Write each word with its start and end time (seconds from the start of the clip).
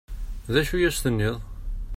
D 0.53 0.55
acu 0.61 0.75
i 0.77 0.87
as-tenniḍ? 0.89 1.37